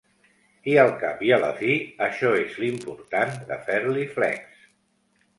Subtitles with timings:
[0.71, 4.65] I al cap i a la fi, això és l'important, de Farley Flex.